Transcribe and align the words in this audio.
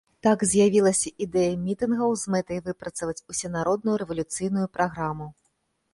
Так 0.25 0.43
з'явілася 0.51 1.11
ідэя 1.25 1.51
мітынгаў 1.67 2.15
з 2.21 2.35
мэтай 2.35 2.63
выпрацаваць 2.69 3.21
усенародную 3.35 3.95
рэвалюцыйную 4.03 4.67
праграму. 4.79 5.33